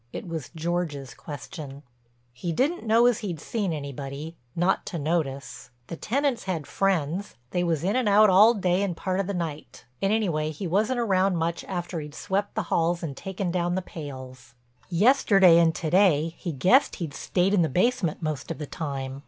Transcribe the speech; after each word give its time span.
It 0.11 0.27
was 0.27 0.49
George's 0.55 1.13
question. 1.13 1.83
He 2.33 2.51
didn't 2.51 2.83
know 2.83 3.05
as 3.05 3.19
he'd 3.19 3.39
seen 3.39 3.71
anybody—not 3.71 4.83
to 4.87 4.97
notice. 4.97 5.69
The 5.85 5.95
tenants 5.95 6.45
had 6.45 6.65
friends, 6.65 7.35
they 7.51 7.63
was 7.63 7.83
in 7.83 7.95
and 7.95 8.09
out 8.09 8.27
all 8.27 8.55
day 8.55 8.81
and 8.81 8.97
part 8.97 9.19
of 9.19 9.27
the 9.27 9.35
night. 9.35 9.85
And 10.01 10.11
anyway 10.11 10.49
he 10.49 10.65
wasn't 10.65 10.97
around 10.99 11.37
much 11.37 11.63
after 11.65 11.99
he'd 11.99 12.15
swept 12.15 12.55
the 12.55 12.63
halls 12.73 13.03
and 13.03 13.15
taken 13.15 13.51
down 13.51 13.75
the 13.75 13.83
pails. 13.83 14.55
Yesterday 14.89 15.59
and 15.59 15.75
to 15.75 15.91
day 15.91 16.33
he 16.35 16.51
guessed 16.51 16.95
he'd 16.95 17.13
stayed 17.13 17.53
in 17.53 17.61
the 17.61 17.69
basement 17.69 18.23
most 18.23 18.49
of 18.49 18.57
the 18.57 18.65
time. 18.65 19.19